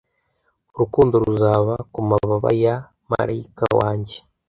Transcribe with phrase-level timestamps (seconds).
[0.75, 2.75] urukundo ruzaba kumababa ya
[3.09, 4.15] malayika wanjye!!